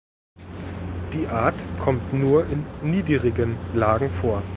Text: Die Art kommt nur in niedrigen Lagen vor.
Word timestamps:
Die 1.13 1.27
Art 1.27 1.63
kommt 1.79 2.11
nur 2.11 2.47
in 2.47 2.65
niedrigen 2.81 3.55
Lagen 3.75 4.09
vor. 4.09 4.41